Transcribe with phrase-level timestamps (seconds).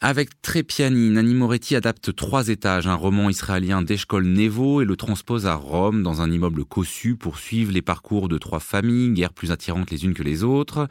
[0.00, 5.44] Avec Trépiani, Nanni Moretti adapte Trois étages, un roman israélien d'Eshkol Nevo, et le transpose
[5.46, 9.50] à Rome, dans un immeuble cossu, pour suivre les parcours de trois familles, guère plus
[9.50, 10.86] attirantes les unes que les autres.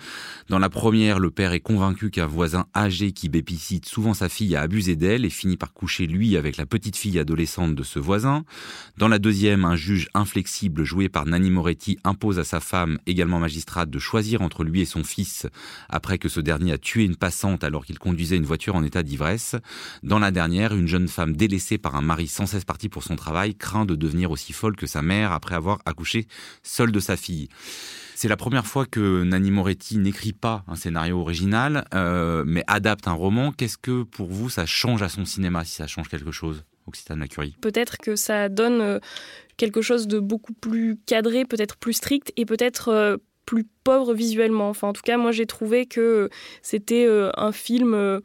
[0.50, 4.58] Dans la première, le père est convaincu qu'un voisin âgé qui bépicite souvent sa fille
[4.58, 8.00] a abusé d'elle et finit par coucher lui avec la petite fille adolescente de ce
[8.00, 8.44] voisin.
[8.98, 13.40] Dans la deuxième, un juge inflexible joué par Nanni Moretti impose à sa femme, également
[13.40, 15.48] magistrate, de choisir entre lui et son fils,
[15.88, 18.97] après que ce dernier a tué une passante alors qu'il conduisait une voiture en état
[19.04, 19.56] d'ivresse.
[20.04, 23.16] Dans la dernière, une jeune femme délaissée par un mari sans cesse parti pour son
[23.16, 26.28] travail craint de devenir aussi folle que sa mère après avoir accouché
[26.64, 27.50] seule de sa fille.
[28.16, 33.08] C'est la première fois que Nanni Moretti n'écrit pas un scénario original, euh, mais adapte
[33.08, 33.52] un roman.
[33.52, 37.20] Qu'est-ce que pour vous ça change à son cinéma, si ça change quelque chose Occitane
[37.20, 39.00] Lacurie Peut-être que ça donne euh,
[39.58, 44.70] quelque chose de beaucoup plus cadré, peut-être plus strict et peut-être euh, plus pauvre visuellement.
[44.70, 46.30] Enfin, en tout cas, moi, j'ai trouvé que
[46.62, 48.22] c'était un film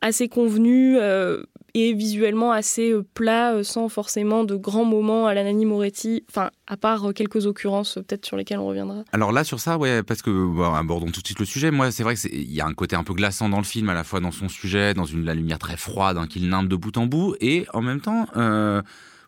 [0.00, 1.42] assez convenu euh,
[1.74, 6.24] et visuellement assez euh, plat, euh, sans forcément de grands moments à la Nani Moretti,
[6.30, 9.04] enfin, à part quelques occurrences peut-être sur lesquelles on reviendra.
[9.12, 11.90] Alors là, sur ça, ouais, parce que, bon, abordons tout de suite le sujet, moi,
[11.90, 14.04] c'est vrai qu'il y a un côté un peu glaçant dans le film, à la
[14.04, 16.96] fois dans son sujet, dans une, la lumière très froide, hein, qu'il nimbe de bout
[16.96, 18.26] en bout, et en même temps...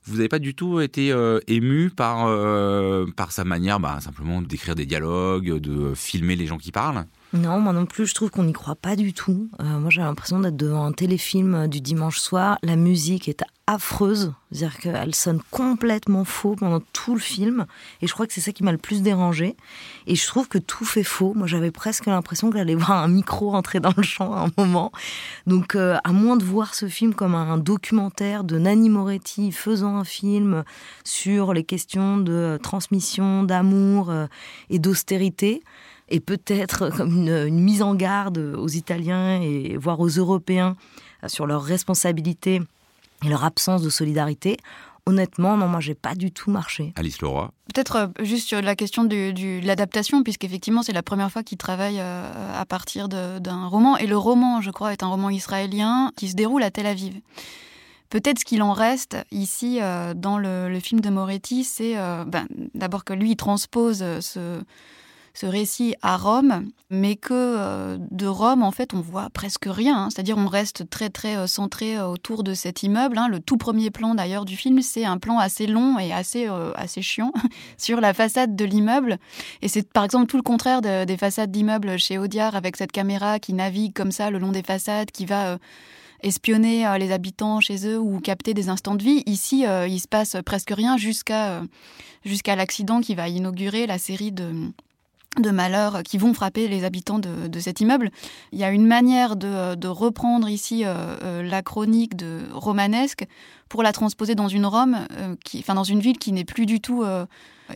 [0.08, 1.14] vous n'avez pas du tout été
[1.46, 2.26] ému par,
[3.16, 7.06] par sa manière bah, simplement d'écrire des dialogues, de filmer les gens qui parlent?
[7.34, 9.50] Non, moi non plus, je trouve qu'on n'y croit pas du tout.
[9.60, 12.58] Euh, moi, j'ai l'impression d'être devant un téléfilm euh, du dimanche soir.
[12.62, 17.66] La musique est affreuse, c'est-à-dire qu'elle sonne complètement faux pendant tout le film.
[18.00, 19.56] Et je crois que c'est ça qui m'a le plus dérangé.
[20.06, 21.34] Et je trouve que tout fait faux.
[21.34, 24.50] Moi, j'avais presque l'impression que j'allais voir un micro entrer dans le champ à un
[24.56, 24.90] moment.
[25.46, 29.96] Donc, euh, à moins de voir ce film comme un documentaire de Nanni Moretti faisant
[29.98, 30.64] un film
[31.04, 34.14] sur les questions de transmission, d'amour
[34.70, 35.62] et d'austérité,
[36.08, 40.76] et peut-être comme une, mise en garde aux Italiens et voire aux Européens
[41.26, 42.60] sur leur responsabilité
[43.24, 44.56] et leur absence de solidarité.
[45.08, 46.92] Honnêtement, non, moi, j'ai pas du tout marché.
[46.94, 47.50] Alice Leroy.
[47.72, 51.98] Peut-être euh, juste sur la question de, l'adaptation, puisqu'effectivement, c'est la première fois qu'il travaille
[51.98, 53.96] euh, à partir d'un roman.
[53.96, 57.14] Et le roman, je crois, est un roman israélien qui se déroule à Tel Aviv.
[58.10, 63.04] Peut-être ce qu'il en reste ici euh, dans le, film de Moretti, c'est ben, d'abord
[63.04, 64.60] que lui il transpose ce,
[65.38, 69.96] ce récit à Rome, mais que euh, de Rome, en fait, on voit presque rien.
[69.96, 70.08] Hein.
[70.10, 73.16] C'est-à-dire, on reste très, très euh, centré euh, autour de cet immeuble.
[73.18, 73.28] Hein.
[73.28, 77.02] Le tout premier plan, d'ailleurs, du film, c'est un plan assez long et assez, assez
[77.02, 77.32] chiant
[77.78, 79.18] sur la façade de l'immeuble.
[79.62, 83.38] Et c'est, par exemple, tout le contraire des façades d'immeubles chez Audiard, avec cette caméra
[83.38, 85.58] qui navigue comme ça le long des façades, qui va
[86.24, 89.22] espionner les habitants chez eux ou capter des instants de vie.
[89.26, 91.62] Ici, il se passe presque rien jusqu'à
[92.24, 94.72] jusqu'à l'accident qui va inaugurer la série de
[95.40, 98.10] de malheurs qui vont frapper les habitants de, cet immeuble.
[98.52, 103.24] Il y a une manière de, reprendre ici euh, euh, la chronique de romanesque
[103.68, 106.66] pour la transposer dans une Rome, euh, qui, enfin dans une ville qui n'est plus
[106.66, 107.04] du tout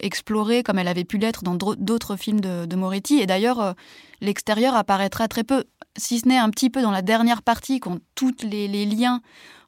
[0.01, 3.21] explorée comme elle avait pu l'être dans d'autres films de, Moretti.
[3.21, 3.75] Et d'ailleurs,
[4.21, 5.65] l'extérieur apparaîtra très peu,
[5.97, 9.21] si ce n'est un petit peu dans la dernière partie, quand tous les liens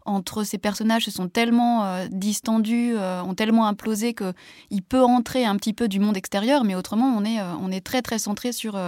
[0.05, 4.33] entre ces personnages se sont tellement euh, distendus, euh, ont tellement implosé que
[4.71, 7.71] il peut entrer un petit peu du monde extérieur, mais autrement on est, euh, on
[7.71, 8.79] est très très centré sur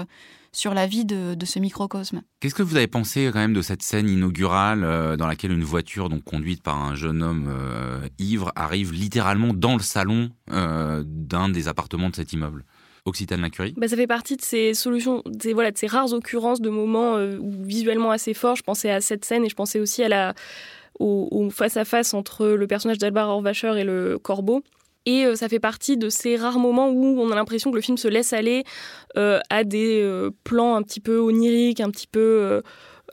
[0.52, 2.22] sur la vie de, ce microcosme.
[2.40, 6.08] Qu'est-ce que vous avez pensé quand même de cette scène inaugurale dans laquelle une voiture
[6.08, 7.52] donc conduite par un jeune homme
[8.18, 12.64] ivre arrive littéralement dans le salon d'un des appartements de cet immeuble?
[13.04, 16.62] Occitane Lacurie bah, Ça fait partie de ces solutions, des, voilà, de ces rares occurrences
[16.62, 17.18] de moments
[17.62, 18.56] visuellement assez forts.
[18.56, 20.34] Je pensais à cette scène et je pensais aussi à la,
[20.98, 24.62] au, face-à-face entre le personnage d'Albar Horvacher et le corbeau.
[25.06, 27.82] Et euh, ça fait partie de ces rares moments où on a l'impression que le
[27.82, 28.64] film se laisse aller
[29.16, 32.62] euh, à des euh, plans un petit peu oniriques, un petit peu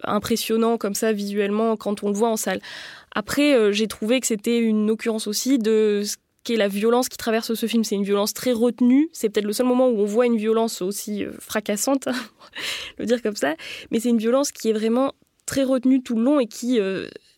[0.03, 2.59] impressionnants comme ça visuellement quand on le voit en salle.
[3.15, 7.53] Après, j'ai trouvé que c'était une occurrence aussi de ce qu'est la violence qui traverse
[7.53, 7.83] ce film.
[7.83, 9.09] C'est une violence très retenue.
[9.13, 12.09] C'est peut-être le seul moment où on voit une violence aussi fracassante,
[12.97, 13.53] le dire comme ça.
[13.91, 15.13] Mais c'est une violence qui est vraiment
[15.45, 16.79] très retenue tout le long et qui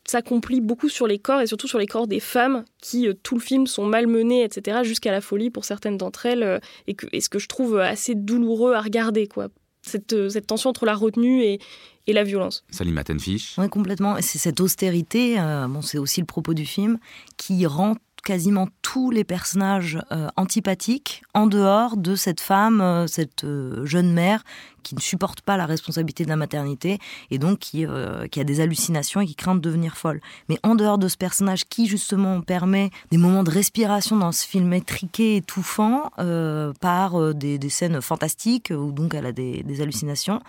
[0.06, 3.36] s'accomplit beaucoup sur les corps et surtout sur les corps des femmes qui, euh, tout
[3.36, 7.08] le film, sont malmenées, etc., jusqu'à la folie pour certaines d'entre elles, euh, et, que,
[7.20, 9.48] ce que je trouve assez douloureux à regarder, quoi.
[9.82, 11.60] Cette, euh, cette tension entre la retenue et,
[12.08, 12.64] et la violence.
[12.72, 14.16] Salim Attenfish Oui, complètement.
[14.22, 15.36] C'est cette austérité,
[15.70, 16.98] bon, c'est aussi le propos du film,
[17.38, 23.46] qui rend quasiment tous les personnages euh, antipathiques en dehors de cette femme, euh, cette
[23.46, 24.44] euh, jeune mère
[24.86, 27.00] qui ne supporte pas la responsabilité de la maternité
[27.32, 27.86] et donc qui,
[28.32, 30.22] qui a des hallucinations et qui craint de devenir folle.
[30.48, 34.46] Mais en dehors de ce personnage qui justement permet des moments de respiration dans ce
[34.46, 36.12] film étriqué, étouffant,
[36.80, 40.42] par des, des, scènes fantastiques où donc elle a des, des hallucinations,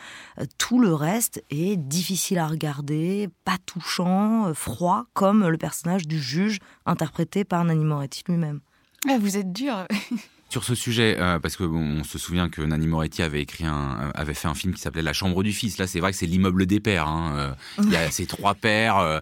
[0.59, 6.59] tout le reste est difficile à regarder, pas touchant, froid, comme le personnage du juge
[6.85, 8.61] interprété par Nanny Moretti lui-même.
[9.09, 9.87] Ah, vous êtes dur.
[10.49, 13.99] Sur ce sujet, euh, parce que on se souvient que Nanny Moretti avait écrit un,
[14.01, 15.77] euh, avait fait un film qui s'appelait La Chambre du Fils.
[15.79, 17.09] Là, c'est vrai que c'est l'immeuble des pères.
[17.09, 17.33] Hein.
[17.37, 17.53] Euh,
[17.83, 19.21] il y a ces trois pères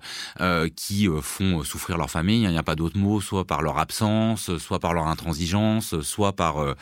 [0.76, 2.43] qui font souffrir leur famille.
[2.43, 6.35] Il n'y a pas d'autre mot, soit par leur absence, soit par leur intransigeance, soit
[6.35, 6.75] par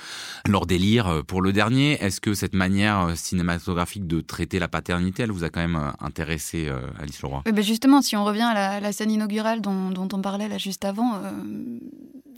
[0.47, 1.23] leur délire.
[1.27, 5.51] Pour le dernier, est-ce que cette manière cinématographique de traiter la paternité, elle vous a
[5.51, 7.43] quand même intéressé, Alice Leroy?
[7.45, 10.85] Ben Justement, si on revient à la, scène inaugurale dont, dont, on parlait là juste
[10.85, 11.21] avant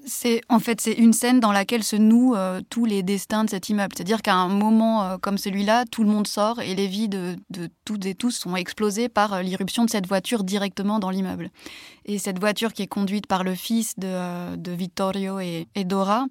[0.07, 3.51] c'est en fait c'est une scène dans laquelle se nouent euh, tous les destins de
[3.51, 3.95] cet immeuble.
[3.97, 7.37] C'est-à-dire qu'à un moment euh, comme celui-là, tout le monde sort et les vies de,
[7.85, 11.51] toutes et tous sont explosées par euh, l'irruption de cette voiture directement dans l'immeuble.
[12.07, 16.27] Et cette voiture qui est conduite par le fils de, Vittorio et, Dora,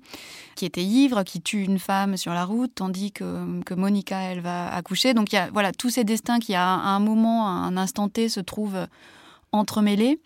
[0.55, 4.41] qui était ivre, qui tue une femme sur la route, tandis que, que Monica, elle
[4.41, 5.13] va accoucher.
[5.13, 8.07] Donc il y a voilà tous ces destins qui à un moment, à un instant
[8.07, 8.87] T, se trouvent
[9.51, 10.19] entremêlés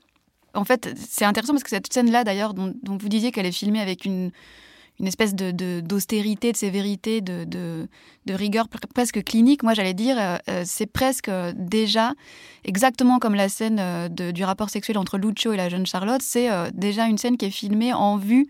[0.54, 3.80] en fait, c'est intéressant parce que cette scène-là, d'ailleurs, dont, vous disiez qu'elle est filmée
[3.82, 4.32] avec une,
[5.00, 7.88] une espèce d'austérité, de, sévérité, de, de,
[8.34, 12.14] rigueur presque clinique, moi j'allais dire, euh, euh, c'est presque déjà,
[12.66, 16.50] exactement comme la scène euh, du rapport sexuel entre Lucio et la jeune Charlotte, c'est
[16.74, 18.48] déjà une scène qui est filmée en vue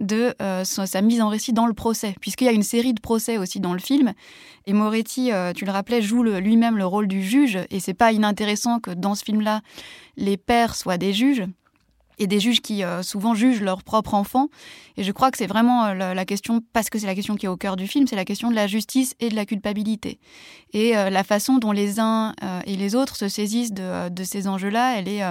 [0.00, 3.00] de euh, sa, mise en récit dans le procès, puisqu'il y a une série de
[3.00, 4.14] procès aussi dans le film.
[4.66, 8.12] Et Moretti, euh, tu le rappelais, joue lui-même le rôle du juge, et c'est pas
[8.12, 9.60] inintéressant que dans ce film-là,
[10.16, 11.44] les pères soient des juges
[12.18, 14.48] et des juges qui euh, souvent jugent leurs propres enfants.
[14.96, 17.48] Et je crois que c'est vraiment la, question, parce que c'est la question qui est
[17.48, 20.18] au cœur du film, c'est la question de la justice et de la culpabilité.
[20.74, 22.34] Et la façon dont les uns
[22.66, 25.22] et les autres se saisissent de, de ces enjeux-là, elle est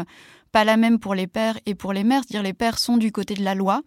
[0.51, 2.23] pas la même pour les pères et pour les mères.
[2.23, 3.81] C'est-à-dire les pères sont du côté de la loi,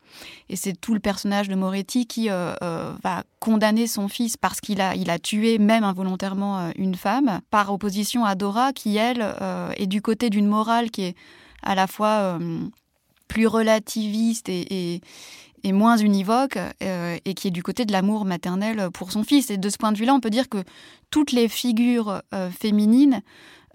[0.49, 4.61] et c'est tout le personnage de Moretti qui euh, euh, va condamner son fils parce
[4.61, 8.97] qu'il a, il a tué même involontairement euh, une femme, par opposition à Dora qui,
[8.97, 9.25] elle,
[9.76, 11.17] est du côté d'une morale qui est
[11.62, 12.38] à la fois
[13.29, 15.00] plus relativiste et, et,
[15.70, 19.50] moins univoque, et qui est du côté de l'amour maternel pour son fils.
[19.50, 20.64] Et de ce point de vue-là, on peut dire que
[21.11, 22.20] toutes les figures
[22.59, 23.23] féminines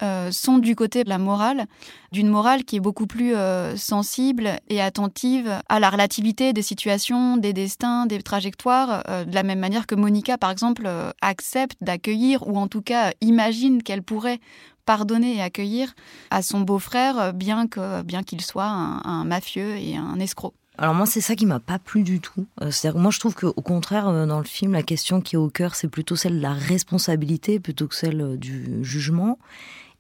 [0.04, 1.66] euh, sont du côté de la morale,
[2.12, 7.38] d'une morale qui est beaucoup plus euh, sensible et attentive à la relativité des situations,
[7.38, 10.88] des destins, des trajectoires, euh, de la même manière que Monica, par exemple,
[11.22, 14.40] accepte d'accueillir, ou en tout cas imagine qu'elle pourrait
[14.86, 15.96] pardonner et accueillir
[16.30, 20.54] à son beau-frère, bien que bien qu'il soit un, mafieux et un escroc.
[20.78, 22.46] Alors moi, c'est ça qui m'a pas plu du tout.
[22.70, 25.76] C'est-à-dire moi, je trouve qu'au contraire, dans le film, la question qui est au cœur,
[25.76, 29.40] c'est plutôt celle de la responsabilité plutôt que celle du jugement.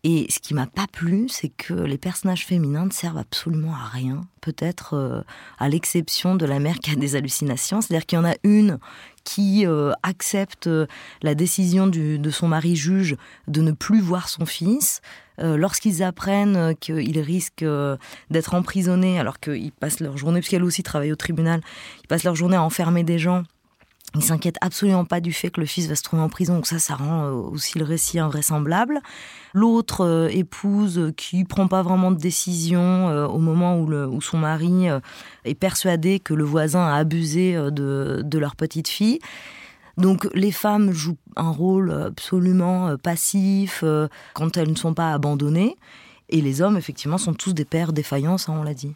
[0.09, 3.89] Et ce qui m'a pas plu, c'est que les personnages féminins ne servent absolument à
[3.89, 5.21] rien, peut-être euh,
[5.59, 7.81] à l'exception de la mère qui a des hallucinations.
[7.81, 8.79] C'est-à-dire qu'il y en a une
[9.25, 10.87] qui euh, accepte euh,
[11.23, 13.17] la décision de son mari juge
[13.49, 15.01] de ne plus voir son fils.
[15.39, 17.65] Lorsqu'ils apprennent qu'ils risquent
[18.31, 21.61] d'être emprisonnés, alors qu'ils passent leur journée, puisqu'elle aussi travaille au tribunal,
[22.03, 23.43] ils passent leur journée à enfermer des gens
[24.15, 26.65] il s'inquiète absolument pas du fait que le fils va se trouver en prison, donc
[26.65, 29.01] ça, ça rend euh, aussi le récit invraisemblable.
[29.53, 34.87] L'autre euh, épouse qui prend pas vraiment de décision euh, au moment où, son mari
[35.45, 39.19] est persuadé que le voisin a abusé de, de leur petite fille.
[39.97, 43.83] Donc les femmes jouent un rôle absolument passif
[44.33, 45.77] quand elles ne sont pas abandonnées.
[46.29, 48.95] Et les hommes, effectivement, sont tous des pères défaillants, ça on l'a dit.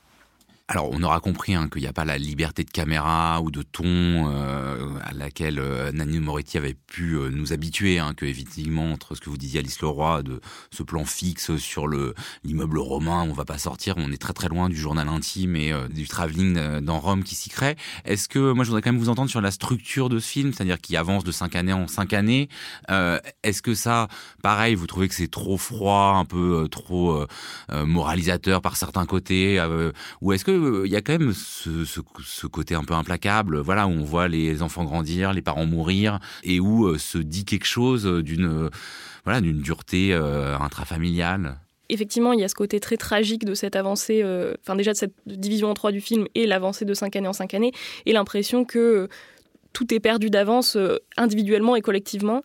[0.74, 3.62] Alors, on aura compris hein, qu'il n'y a pas la liberté de caméra ou de
[3.62, 9.14] ton euh, à laquelle euh, Moretti avait pu euh, nous habituer, hein, que effectivement, entre
[9.14, 10.40] ce que vous disiez Alice Leroy, de
[10.72, 14.48] ce plan fixe sur le l'immeuble romain, on va pas sortir, on est très très
[14.48, 17.76] loin du journal intime et du travelling dans Rome qui s'y crée.
[18.06, 20.54] Est-ce que, moi je voudrais quand même vous entendre sur la structure de ce film,
[20.54, 22.48] c'est-à-dire qu'il avance de cinq années en cinq années.
[22.88, 24.08] Est-ce que ça,
[24.42, 27.26] pareil, vous trouvez que c'est trop froid, un peu trop
[27.70, 29.62] moralisateur par certains côtés,
[30.22, 33.92] ou est-ce que il y a quand même ce, côté un peu implacable, voilà, où
[33.92, 38.06] on voit les enfants grandir, les parents mourir, et où euh, se dit quelque chose
[38.06, 38.70] d'une
[39.24, 41.60] voilà, d'une dureté euh, intrafamiliale
[41.94, 44.98] effectivement, il y a ce côté très tragique de cette avancée, euh, enfin déjà de
[44.98, 47.74] cette division en trois du film et l'avancée de cinq années en cinq années,
[48.06, 49.10] et l'impression que
[49.74, 50.78] tout est perdu d'avance
[51.18, 52.44] individuellement et collectivement.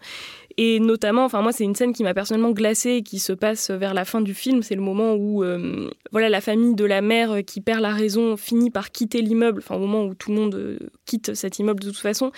[0.59, 3.71] Et notamment, enfin moi c'est une scène qui m'a personnellement glacée et qui se passe
[3.71, 4.63] vers la fin du film.
[4.63, 8.39] C'est le moment où euh, voilà la famille de la mère qui perd la raison
[8.39, 9.61] finit par quitter l'immeuble.
[9.63, 12.33] Enfin au moment où tout le monde euh, quitte cet immeuble de toute façon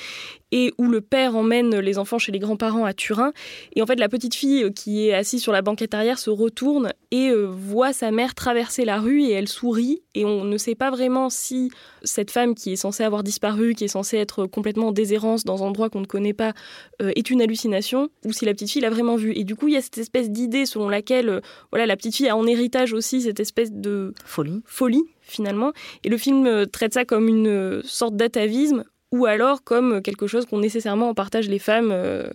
[0.52, 3.32] et où le père emmène les enfants chez les grands-parents à Turin.
[3.74, 6.30] Et en fait, la petite fille euh, qui est assise sur la banquette arrière se
[6.30, 10.02] retourne et euh, voit sa mère traverser la rue et elle sourit.
[10.14, 11.70] Et on ne sait pas vraiment si
[12.02, 15.62] cette femme qui est censée avoir disparu, qui est censée être complètement en déshérence dans
[15.62, 16.54] un endroit qu'on ne connaît pas,
[17.02, 19.32] euh, est une hallucination ou si la petite fille l'a vraiment vue.
[19.36, 22.28] Et du coup, il y a cette espèce d'idée selon laquelle voilà, la petite fille
[22.28, 24.62] a en héritage aussi cette espèce de folie.
[24.64, 25.72] folie finalement.
[26.04, 30.58] Et le film traite ça comme une sorte d'atavisme ou alors comme quelque chose qu'on
[30.58, 32.28] nécessairement partage les femmes, euh,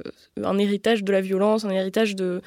[0.44, 2.42] un héritage de la violence, un héritage de,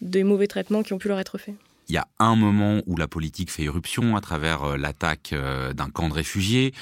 [0.00, 1.54] des mauvais traitements qui ont pu leur être faits.
[1.88, 5.72] Il y a un moment où la politique fait éruption à travers euh, l'attaque euh,
[5.72, 6.74] d'un camp de réfugiés.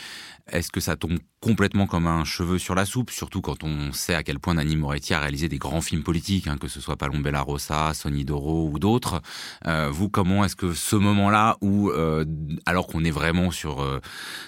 [0.51, 4.17] Est-ce que ça tombe complètement comme un cheveu sur la soupe, surtout quand on sait
[4.17, 6.97] à quel point Nanni Moretti a réalisé des grands films politiques, hein, que ce soit
[6.97, 9.23] Palombella Rossa, Sonny Doro ou d'autres.
[9.67, 12.25] Euh, vous, comment est-ce que ce moment-là, où euh,
[12.67, 14.01] alors qu'on est vraiment sur euh,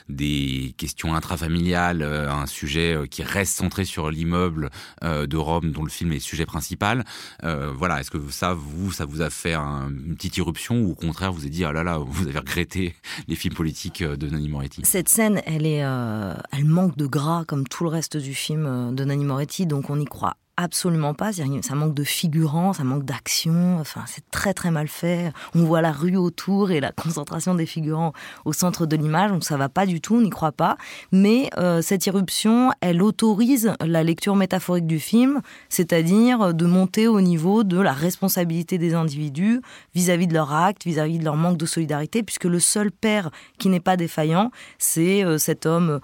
[0.09, 4.71] des questions intrafamiliales, un sujet qui reste centré sur l'immeuble
[5.03, 7.05] de Rome dont le film est le sujet principal,
[7.43, 10.95] voilà, est-ce que ça, vous, ça vous a fait un, une petite irruption ou au
[10.95, 12.97] contraire vous avez dit ah là là, vous avez regretté
[13.29, 14.83] les films politiques de Nanni Moretti?
[14.85, 18.93] Cette scène, elle est elle manque de gras comme tout le reste du film euh,
[18.93, 21.31] de Nanni Moretti, donc on y croit absolument pas.
[21.33, 23.79] Ça manque de figurants, ça manque d'action.
[23.79, 25.33] Enfin, c'est très très mal fait.
[25.55, 28.13] On voit la rue autour et la concentration des figurants
[28.45, 30.77] au centre de l'image, donc ça va pas du tout, on n'y croit pas.
[31.13, 37.21] Mais euh, cette irruption, elle autorise la lecture métaphorique du film, c'est-à-dire de monter au
[37.21, 39.63] niveau de la responsabilité des individus
[39.95, 43.69] vis-à-vis de leur acte, vis-à-vis de leur manque de solidarité, puisque le seul père qui
[43.69, 45.99] n'est pas défaillant, c'est euh, cet homme euh,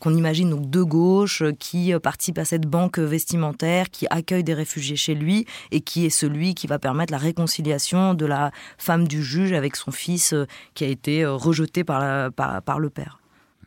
[0.00, 4.96] qu'on imagine donc de gauche, qui participe à cette banque vestimentaire qui accueille des réfugiés
[4.96, 9.22] chez lui et qui est celui qui va permettre la réconciliation de la femme du
[9.22, 13.20] juge avec son fils euh, qui a été euh, rejeté par, par, le père.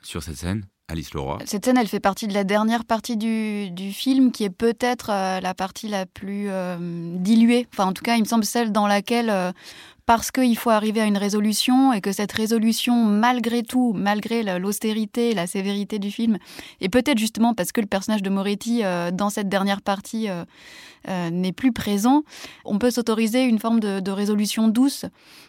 [0.04, 1.38] Sur cette scène Alice Leroy.
[1.46, 5.10] Cette scène, elle fait partie de la dernière partie du, du film, qui est peut-être
[5.10, 6.50] euh, la partie la plus
[7.18, 7.68] diluée.
[7.72, 9.54] Enfin, en tout cas, il me semble celle dans laquelle
[10.06, 15.34] parce qu'il faut arriver à une résolution et que cette résolution, malgré tout, malgré l'austérité,
[15.34, 16.38] la sévérité du film,
[16.80, 20.44] et peut-être justement parce que le personnage de Moretti, euh, dans cette dernière partie, euh,
[21.08, 22.24] euh, n'est plus présent,
[22.66, 25.06] on peut s'autoriser une forme de, résolution douce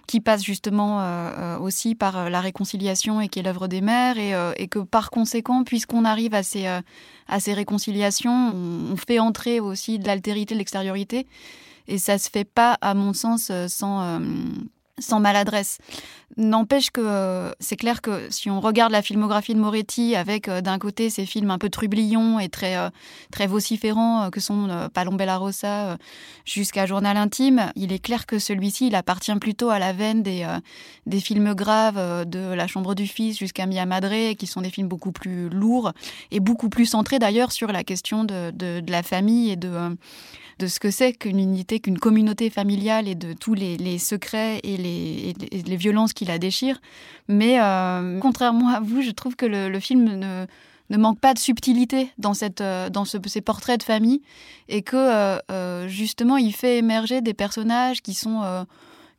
[0.07, 1.03] qui passe justement
[1.61, 6.05] aussi par la réconciliation et qui est l'œuvre des mères, et, que par conséquent, puisqu'on
[6.05, 11.27] arrive à ces, à ces réconciliations, on, on fait entrer aussi de l'altérité, de l'extériorité.
[11.89, 14.19] Et ça se fait pas, à mon sens, euh, sans, euh,
[14.99, 15.79] sans maladresse.
[16.37, 20.79] N'empêche que euh, c'est clair que si on regarde la filmographie de Moretti avec d'un
[20.79, 22.77] côté ces films un peu trublions et très,
[23.31, 25.99] très vociférants que sont Palombella Rossa
[26.45, 30.47] jusqu'à Journal intime, il est clair que celui-ci il appartient plutôt à la veine des,
[31.07, 34.89] des films graves de La Chambre du Fils jusqu'à Mia Madre qui sont des films
[34.89, 35.93] beaucoup plus lourds
[36.31, 39.97] et beaucoup plus centrés d'ailleurs sur la question de, de la famille et de
[40.59, 44.77] de ce que c'est qu'une unité, qu'une communauté familiale et de tous les, secrets et
[44.77, 46.81] les, violences qui la déchirent.
[47.29, 52.11] Mais euh, contrairement à vous, je trouve que le, film ne, manque pas de subtilité
[52.19, 54.23] dans, cette, euh, dans ces portraits de famille
[54.69, 54.97] et que
[55.51, 58.67] euh, justement il fait émerger des personnages qui sont,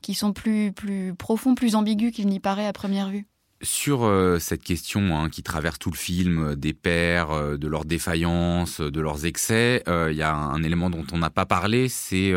[0.01, 3.27] qui sont plus, plus profonds, plus ambigus qu'il n'y paraît à première vue.
[3.63, 7.69] Sur euh, cette question hein, qui traverse tout le film, euh, des pères, euh, de
[7.69, 11.87] leurs défaillances, de leurs excès, il y a un, élément dont on n'a pas parlé,
[11.87, 12.33] c'est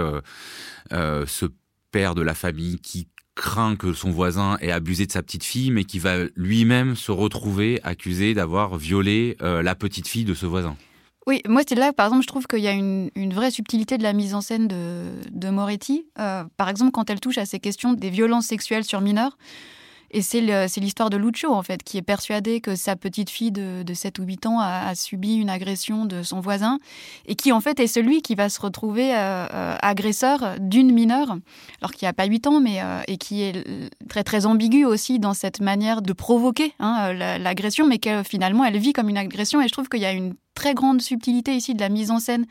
[0.91, 1.47] ce
[1.91, 5.71] père de la famille qui craint que son voisin ait abusé de sa petite fille,
[5.71, 10.77] mais qui va lui-même se retrouver accusé d'avoir violé la petite fille de ce voisin.
[11.27, 14.03] Oui, moi c'est là, par exemple, je trouve qu'il y a une, vraie subtilité de
[14.03, 16.07] la mise en scène de, de Moretti.
[16.15, 19.37] par exemple, quand elle touche à ces questions des violences sexuelles sur mineurs,
[20.17, 23.85] et c'est l'histoire de Lucio, en fait, qui est persuadé que sa petite fille de,
[23.93, 26.79] 7 ou 8 ans a, subi une agression de son voisin,
[27.27, 31.37] et qui, en fait, est celui qui va se retrouver euh, euh, agresseur d'une mineure,
[31.83, 33.63] alors qu'il n'a pas 8 ans, mais euh, et qui est
[34.09, 38.79] très, très ambigu aussi dans cette manière de provoquer hein, l'agression, mais que finalement, elle
[38.79, 39.61] vit comme une agression.
[39.61, 42.21] Et je trouve qu'il y a une très grande subtilité ici de la mise en
[42.21, 42.47] scène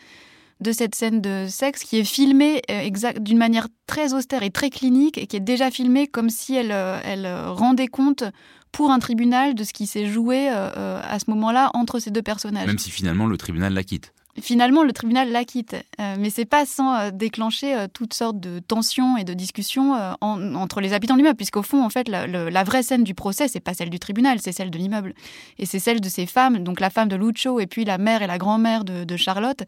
[0.62, 4.70] de cette scène de sexe qui est filmée euh, d'une manière très austère et très
[4.70, 8.24] clinique et qui est déjà filmée comme si elle, euh, elle euh, rendait compte
[8.72, 12.68] pour un tribunal de ce qui s'est joué à ce moment-là entre ces deux personnages.
[12.68, 14.14] Même si finalement le tribunal la quitte.
[14.42, 15.76] Finalement, le tribunal l'acquitte.
[16.00, 19.94] Euh, mais c'est pas sans euh, déclencher euh, toutes sortes de tensions et de discussions
[20.22, 23.60] entre les habitants de l'immeuble, puisqu'au fond, en fait, la, vraie scène du procès, c'est
[23.60, 25.14] pas celle du tribunal, c'est celle de l'immeuble.
[25.60, 28.22] Et c'est celle de ces femmes, donc la femme de Lucho et puis la mère
[28.22, 29.64] et la grand-mère de, Charlotte,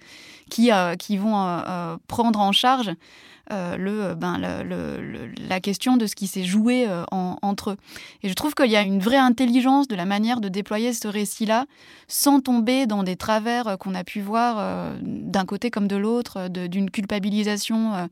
[0.49, 2.91] qui, qui vont prendre en charge
[3.53, 4.41] euh, le, ben,
[5.47, 7.77] la question de ce qui s'est joué euh, entre eux.
[8.21, 11.07] Et je trouve qu'il y a une vraie intelligence de la manière de déployer ce
[11.07, 11.65] récit-là,
[12.09, 14.56] sans tomber dans des travers euh, qu'on a pu voir
[15.01, 18.09] d'un côté comme de l'autre, d'une culpabilisation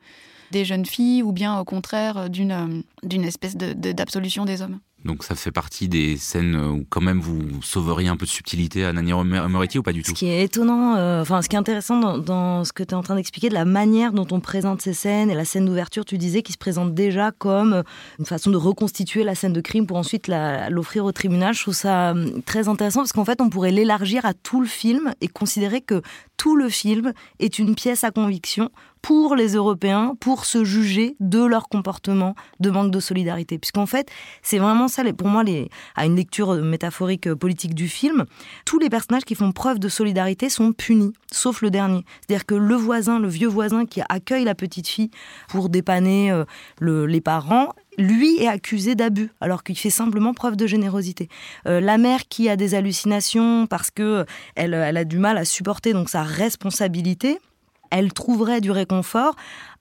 [0.51, 2.83] des jeunes filles, ou bien au contraire d'une
[3.23, 4.79] espèce d'absolution des hommes.
[5.05, 8.85] Donc ça fait partie des scènes où quand même vous sauveriez un peu de subtilité
[8.85, 11.55] à Nani Moretti ou pas du tout Ce qui est étonnant, euh, enfin ce qui
[11.55, 14.39] est intéressant dans, ce que tu es en train d'expliquer, de la manière dont on
[14.39, 17.83] présente ces scènes et la scène d'ouverture, tu disais, qui se présente déjà comme euh,
[18.17, 21.53] une façon de reconstituer la scène de crime pour ensuite l'offrir au tribunal.
[21.53, 24.67] Je trouve ça euh, très intéressant parce qu'en fait on pourrait l'élargir à tout le
[24.67, 26.01] film et considérer que
[26.35, 28.71] tout le film est une pièce à conviction
[29.05, 33.59] pour les Européens, pour se juger de leur comportement de manque de solidarité.
[33.59, 34.09] Puisqu'en fait,
[34.41, 35.43] c'est vraiment ça, pour moi,
[35.95, 38.25] à une lecture métaphorique euh, politique du film,
[38.65, 42.03] tous les personnages qui font preuve de solidarité sont punis, sauf le dernier.
[42.21, 45.11] C'est-à-dire que le voisin, le vieux voisin qui accueille la petite fille
[45.49, 50.65] pour dépanner euh, les parents, lui est accusé d'abus, alors qu'il fait simplement preuve de
[50.65, 51.29] générosité.
[51.67, 55.45] Euh, la mère qui a des hallucinations parce que elle, elle, a du mal à
[55.45, 57.37] supporter donc sa responsabilité,
[57.95, 59.35] elle trouverait du réconfort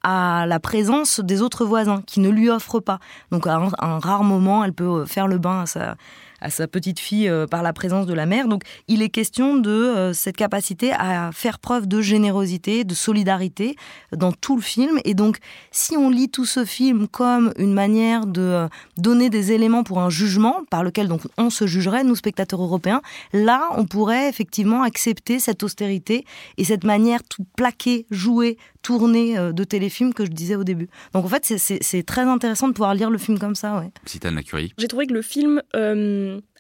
[0.05, 3.01] à la présence des autres voisins qui ne lui offrent pas.
[3.33, 5.97] Donc à un, rare moment, elle peut faire le bain à sa,
[6.45, 8.47] à sa petite fille euh, par la présence de la mère.
[8.47, 13.77] Donc il est question de euh, cette capacité à faire preuve de générosité, de solidarité
[14.13, 15.01] dans tout le film.
[15.05, 15.39] Et donc
[15.73, 20.01] si on lit tout ce film comme une manière de euh, donner des éléments pour
[20.01, 23.01] un jugement par lequel donc on se jugerait, nous spectateurs européens,
[23.33, 26.27] là on pourrait effectivement accepter cette austérité
[26.59, 30.89] et cette manière tout plaquée, jouée, tournée de téléfilm que je disais au début.
[31.13, 33.81] Donc en fait c'est très intéressant de pouvoir lire le film comme ça.
[33.81, 33.91] Ouais.
[34.05, 34.73] Citane Lacurie.
[34.79, 35.63] J'ai trouvé que le film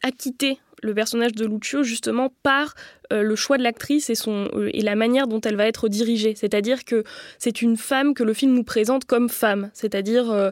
[0.02, 2.74] acquitté le personnage de Lucio justement par
[3.12, 6.34] euh, le choix de l'actrice et, euh, et la manière dont elle va être dirigée.
[6.36, 7.04] C'est-à-dire que
[7.38, 10.50] c'est une femme que le film nous présente comme femme, c'est-à-dire euh,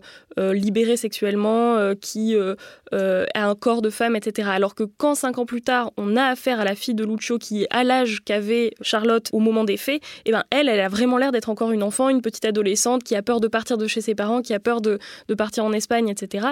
[0.54, 4.48] libérée sexuellement, qui a un corps de femme, etc.
[4.50, 7.38] Alors que quand cinq ans plus tard, on a affaire à la fille de Lucio
[7.38, 10.80] qui est à l'âge qu'avait Charlotte au moment des faits, et eh ben elle, elle
[10.80, 13.76] a vraiment l'air d'être encore une enfant, une petite adolescente qui a peur de partir
[13.76, 14.98] de chez ses parents, qui a peur de,
[15.28, 16.48] de partir en Espagne, etc.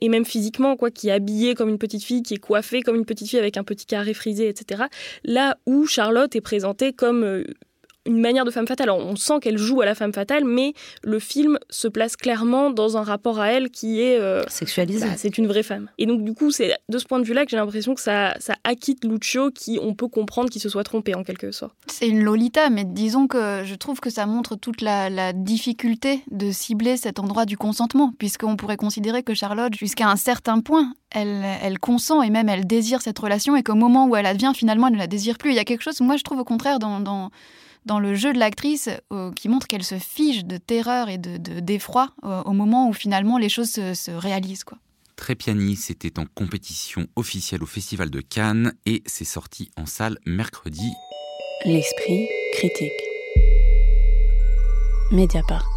[0.00, 2.96] Et même physiquement, quoi, qui est habillée comme une petite fille, qui est coiffée comme
[2.96, 4.84] une petite avec un petit carré frisé, etc.
[5.24, 7.44] Là où Charlotte est présentée comme euh,
[8.06, 8.90] une manière de femme fatale.
[8.90, 12.96] on sent qu'elle joue à la femme fatale, mais le film se place clairement dans
[12.96, 15.06] un rapport à elle qui est euh, sexualisé.
[15.06, 15.90] Bah, c'est une vraie femme.
[15.98, 18.34] Et donc du coup, c'est de ce point de vue-là que j'ai l'impression que ça,
[18.40, 21.74] ça acquitte Lucio, qui on peut comprendre qu'il se soit trompé en quelque sorte.
[21.86, 26.22] C'est une Lolita, mais disons que je trouve que ça montre toute la, la difficulté
[26.30, 30.92] de cibler cet endroit du consentement, puisqu'on pourrait considérer que Charlotte, jusqu'à un certain point,
[31.10, 34.52] elle, elle, consent et même elle désire cette relation, et qu'au moment où elle advient,
[34.54, 35.50] finalement, elle ne la désire plus.
[35.50, 37.30] Il y a quelque chose, moi, je trouve au contraire dans, dans
[37.84, 41.36] dans le jeu de l'actrice euh, qui montre qu'elle se fige de terreur et de,
[41.60, 44.64] d'effroi euh, au moment où finalement les choses se, réalisent.
[44.64, 44.78] Quoi.
[45.16, 50.90] Trépiani, c'était en compétition officielle au Festival de Cannes et c'est sorti en salle mercredi.
[51.64, 52.92] L'esprit critique.
[55.12, 55.73] Mediapart.